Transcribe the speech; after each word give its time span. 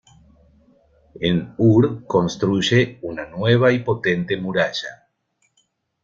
En 1.27 1.41
Ur 1.65 2.01
construye 2.07 2.97
una 3.03 3.27
nueva 3.27 3.71
y 3.71 3.83
potente 3.83 4.35
muralla. 4.35 5.07